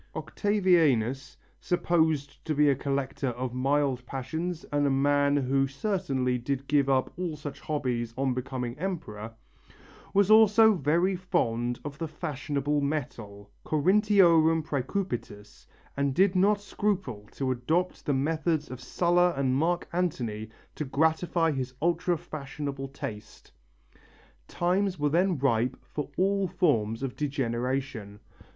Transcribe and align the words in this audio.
Octavianus, 0.15 1.37
supposed 1.59 2.43
to 2.43 2.55
be 2.55 2.69
a 2.71 2.75
collector 2.75 3.27
of 3.27 3.53
mild 3.53 4.03
passions 4.07 4.65
and 4.71 4.87
a 4.87 4.89
man 4.89 5.37
who 5.37 5.67
certainly 5.67 6.39
did 6.39 6.65
give 6.65 6.89
up 6.89 7.13
all 7.17 7.35
such 7.37 7.59
hobbies 7.59 8.11
on 8.17 8.33
becoming 8.33 8.75
emperor, 8.79 9.31
was 10.11 10.31
also 10.31 10.73
very 10.73 11.15
fond 11.15 11.79
of 11.85 11.99
the 11.99 12.07
fashionable 12.07 12.81
metal 12.81 13.51
corinthiorum 13.63 14.63
præcupidus 14.63 15.67
and 15.95 16.15
did 16.15 16.35
not 16.35 16.59
scruple 16.59 17.27
to 17.31 17.51
adopt 17.51 18.03
the 18.03 18.11
methods 18.15 18.71
of 18.71 18.81
Sulla 18.81 19.35
and 19.35 19.55
Mark 19.55 19.87
Antony 19.93 20.49
to 20.73 20.83
gratify 20.83 21.51
his 21.51 21.75
ultra 21.79 22.17
fashionable 22.17 22.87
taste. 22.87 23.51
Times 24.47 24.97
were 24.97 25.09
then 25.09 25.37
ripe 25.37 25.77
for 25.83 26.09
all 26.17 26.47
forms 26.47 27.03
of 27.03 27.15
degeneration. 27.15 28.19